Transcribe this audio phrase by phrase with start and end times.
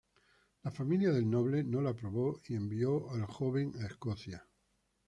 [0.63, 4.47] La familia del noble no la aprobó y envió al joven a Escocia.